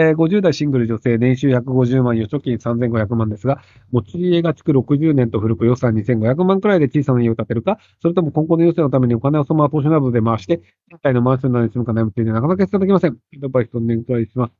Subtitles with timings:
[0.00, 3.60] えー、50代シングル女性、年収150万、預貯金3500万ですが、
[3.90, 10.60] 持ち家が築60年と古く予算2500万くらいで小さな家を建てるか、それとも今後の余生のためにお金をそのまま投資などで回して、
[10.92, 13.12] 現在のマンションなどに住むか悩むというのはなかなかいただきません。
[13.12, 14.52] アドバイスをお願いします。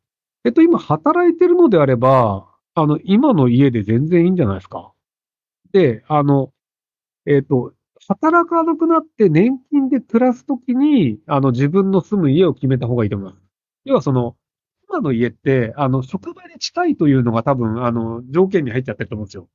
[0.44, 4.92] えっと、今働いてるのであれば、あの、今の家で全然いいんじゃないですか。
[5.72, 6.52] で、あの、
[7.26, 7.74] えっと、
[8.08, 13.42] 働かなくなって年金で暮らすときに、あの、自分の住む家を決めた方がいいと思います。
[13.84, 14.36] 要はその、
[14.88, 19.48] 今の家って、あの、職場で近いというのが多分、あの、条件に入っちゃってると思うんですよ。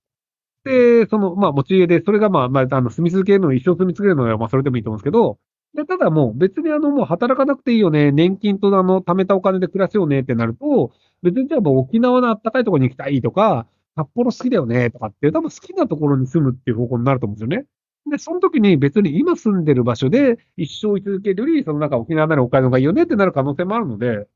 [0.66, 5.40] で、その、まあ、持ち家で、それがまあ、まあ、あの、住み続けるの一生住み続けるのは、まあ、それでもいいと思うんですけど、
[5.76, 10.92] で、ただもう別にあの、もう働かなくていいよね、年金とあの、貯めたお金で暮らすようねってなると、
[11.24, 13.66] 別にじゃあもう沖縄の暖かいところに行きたいとか、
[13.96, 17.66] 札幌好きだよねとかって、多分好きなところに住むっていう方向になると思うんですよね。
[18.10, 24.28] で、その時に別に今住んでる場所で一生居続けるより、その中沖縄ならお金の方がいいよねってなる可能性もあるので、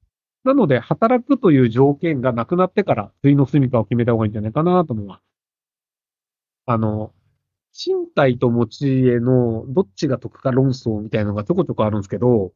[0.48, 5.24] なので、働くという条件がなくなってから、次の住処を決めた方がいいんじゃないかなと思います。
[6.66, 7.14] あの、
[7.74, 12.54] 賃貸と持ち家のどっちが得か論争みたいなのがちょこちょこあるんですけど、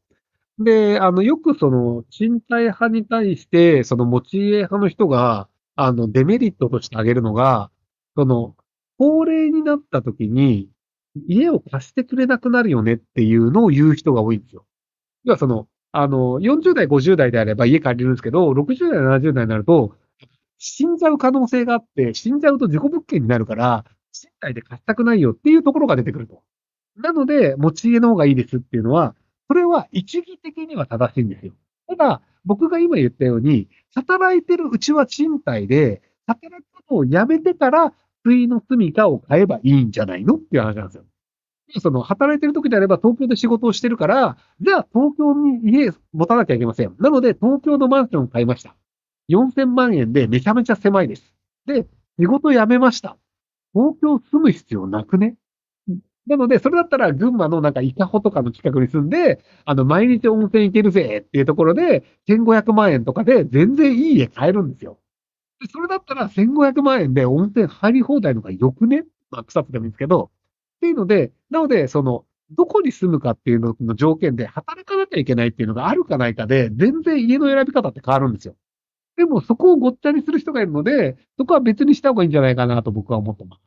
[0.59, 7.71] で、あの、よくその、賃貸派に対して、その持ち家派の人が、あの、デメリットとして挙げるのが、
[8.15, 8.55] その、
[8.97, 10.69] 高齢になった時に、
[11.27, 14.65] 家を貸してくれなくなるよねっていうのを言う人が多いんですよ。
[15.23, 19.95] 要はその、あの、40代、50代であれば家借りるんですけど、60代、70代になると、
[20.57, 26.43] 死んじゃう可能性があって、死んじゃうと自己物件になるから、賃貸で貸したくないよっていうところが出てくると。
[26.97, 29.15] なので、持ち家の方がいいですっていうのは、
[29.47, 31.53] それは一義的には正しいんですよ。
[31.87, 37.93] ただ、僕が今言ったように、働いてるうちは賃貸で、働くことをやめてから、
[38.25, 41.05] 次の住処を買えばいいんじゃないのっていう話なんですよ。
[41.79, 46.95] その、働いてる時であれば東京で仕事をしてるから、じゃあ東京に家持たなきゃいけません。
[46.99, 48.75] なので、東京のマンションを買いました。
[49.29, 51.33] 4000万円でめちゃめちゃ狭いです。
[51.65, 51.87] で、
[52.19, 53.17] 仕事辞めました。
[53.73, 55.35] 東京住む必要なくね？
[56.27, 64.99] なので、それだったら群馬のなんか伊香保とかの近くに住んで、あの、毎日温泉行けるぜっていうところで、1500万円とかで全然いい家買えるんですよ。
[65.59, 69.05] でそれだったら1500万円で温泉入り放題のがよくね？
[69.29, 70.29] まあ、草津でもいいんですけど、
[70.81, 78.55] っていうので、なので、その、どこに住むかっていうのの条件で働かなきゃいけないっていうのがあるかないかで、全然家の選び方って変わるんですよ。
[79.15, 83.61] でも、そこをごっちゃにする人がいるので、そこは別にした方がいいんじゃないかなと僕は思ってます。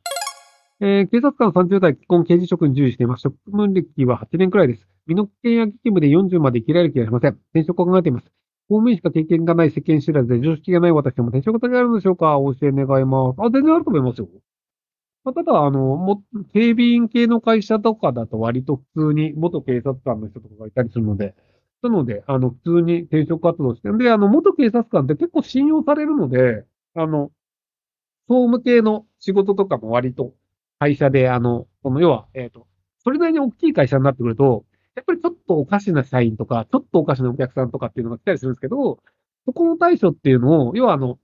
[0.81, 3.21] えー、警察官30代、既婚、刑事職に従事しています。
[3.21, 4.85] 職務歴は8年くらいです。
[5.07, 7.31] 身の危険や危険部で40まで生きられる気がしません。
[7.53, 8.25] 転職を考えています。
[8.67, 12.37] 公務員しか経験がない世間知らずで常識がない私でも転職先があるのでしょうか？
[12.39, 13.35] お教え願います。
[13.39, 14.27] あ、全然あると思いますよ。
[15.25, 21.33] まあ、ただ、あの、も、警備員系の会社とかだと割と普通に元警察官の人とかがいたりするので、
[21.81, 23.97] なので、あの、普通に転職活動してる。
[23.97, 27.31] で、あの、元警察官って結構信用されるので、あの、
[28.27, 30.33] 総務系の仕事とかも割と
[30.79, 32.67] 会社で、あの、この要は、えっ、ー、と、
[33.03, 34.65] それなりに大きい会社になってくると、
[34.95, 38.99] やっぱりちょっとおかしな社員とか、ちょっとおかしなお客さんとかっていうのが来たりするんですけど、
[39.45, 41.17] そこの対処っていうのを、要はあの、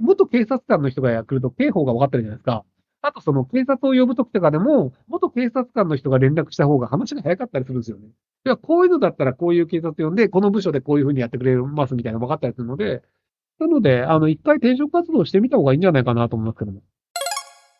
[0.00, 2.64] 元警察官の人が来ると刑法が分かってるじゃないですか。
[3.06, 8.08] あとその警察を呼ぶときとかでも、元警察官の人が連絡した方が話が早かったりするんですよね。
[8.08, 13.02] いや、こういうのだったらこういう警察呼んで、この部署でこういうふうにやってくれますみたいなの分かったりするので、
[13.60, 16.80] なので、あの、一回転職活動してみた方がいいんじゃないかなと思いますけども。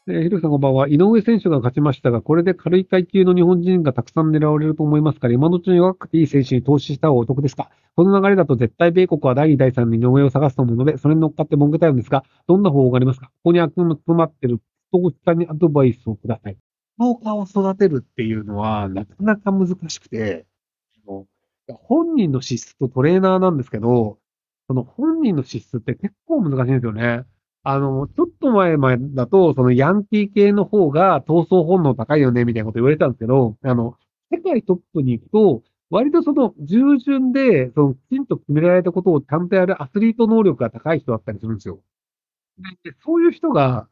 [0.08, 0.88] えー、ひろさんこんばんは。
[0.88, 7.70] 井上選手が勝ちましたが、これで軽い階級の日本人がたくさん狙われると思いますから、今のうちに若くていい選手に投資した方がお得ですか？
[7.96, 13.26] この流れだと絶対米国は第2、第3に井上を探すと思うので、それに乗っかって文句たいんですが、どんな方法がありますか？
[13.26, 14.60] ここに悪の詰まってる
[15.02, 16.56] 投資家にアドバイスをください。
[16.98, 20.46] 農家を育てるっていうのは、なかなか難しくて、
[21.68, 24.18] 本人の資質とトレーナーなんですけど、
[24.68, 27.24] その本人の資質って結構難しいんですよね。
[27.62, 33.96] あの、ちょっと前前だと、そのヤンキー系の方が闘争本能高いよね、みたいなこと言われたんですけど、あの、
[34.30, 41.80] 世界トップに行くと、割とその従順で、そのきちんと決められたことをちゃんとやるアスリート能力が高い人だったりするんですよ。
[42.82, 43.88] でそういう人が、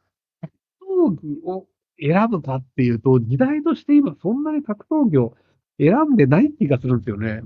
[1.09, 1.67] 闘技を
[1.99, 5.35] 選ぶかっていうと、時代として今そんなに格闘技を
[5.79, 7.41] 選んでない気がするんですよね。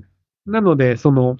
[0.45, 1.37] なので、その、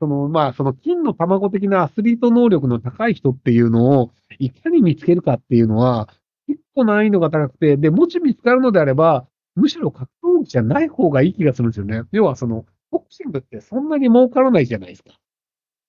[0.00, 6.08] その、まあ、その金の卵的なアスリート能力の高い人っていうのを、いかに見つけるかっていうのは、
[6.48, 12.02] 結構難易度が高くて、で、もし見つかるのであれば、むしろ格闘技じゃない方がいい気がするんですよね。
[12.10, 15.12] 要はその、ボクシングってそんなに儲からないじゃないですか。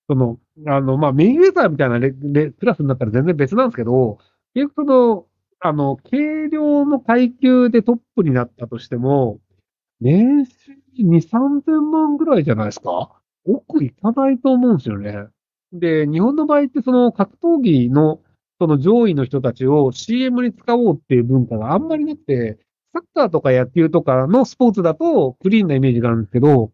[0.08, 4.20] その、あの、まあ、メインウェザーみたいなレレクラスになったら全然別なんですけど、
[4.54, 5.26] 結局その、
[5.66, 9.40] あの、軽量の階級でトップになったとしても、
[10.02, 13.12] 年収2、3000万ぐらいじゃないですか？
[13.46, 15.28] 奥行かないと思うんですよね。
[15.74, 18.20] で、日本の場合ってその格闘技の
[18.60, 22.60] その上位の人たちを CM に使おうっていう文化があんまりなくて、
[22.94, 26.70] サッカーとか野球とかのスポーツだとクリーンなイメージがあるんですけど、やっ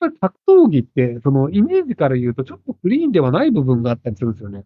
[0.00, 4.64] ぱり格闘技ってそのイメージから言うとちょっとクリーンではない部分があったりするんですよね。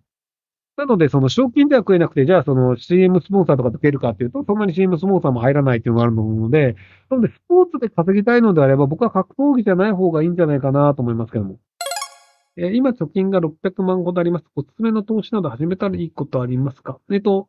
[0.76, 6.76] なので、その賞金では食えなくて、じゃあその CM スポンサーとかつけるかっていうと、そんなに CM スポンサーも入らないっていうのがあると思うので、
[7.10, 11.58] なので、スポーツで稼ぎたいのであれば、僕は格闘技じゃない方がいいんじゃないかなと思いますけども。
[12.58, 14.44] えー今、貯金が600万ほどあります。
[14.54, 16.98] おすすめの投資など始めたらいいことありますか？
[17.10, 17.48] えっと、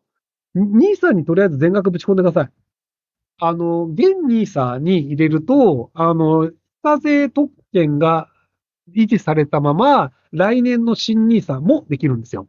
[0.56, 2.50] ニーサにとりあえず全額ぶち込んでください。
[3.40, 6.54] あの、現ニーサに入れると、あの、非
[6.84, 8.30] 課税特権が
[8.96, 12.48] 維持されたまま、来年の新ニーサもできるんですよ。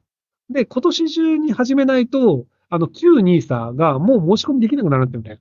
[0.50, 5.40] で、今年中に始めないと、あの、旧ニーサがもう申し込みできなくなるんだよね。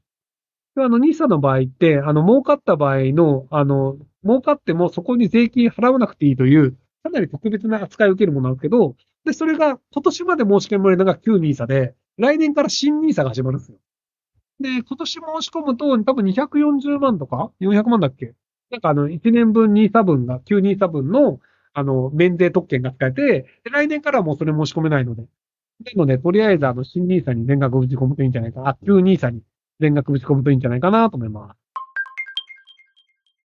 [0.76, 6.74] であの、ニーサの場合って、あの、儲かった場合の、あの、儲かってもそこに税金払わなくていいという、
[7.04, 8.96] かなり特別な扱いを受けるものなんですけど、
[9.26, 13.78] で、それが今年まで申し込まれるのが旧ニーサで、来年から新ニーサが始まるんですよ。
[14.60, 18.34] で、今年申し込むと、多分240万とか ?400 万だっけ？
[18.72, 21.40] なんかあの、1年分ニーサ分が、旧ニーサ分の、
[21.78, 23.24] あの、免税特権が使えて、
[23.64, 25.22] で来年からはもうそれ申し込めないので。
[25.24, 25.28] な
[25.96, 28.78] ので、とりあえずあの、新ニーサに全額打ち込むといいんじゃないかな。
[28.86, 29.44] 旧ニーサに
[29.80, 31.67] 全額打ち込むといいんじゃないかなと思います。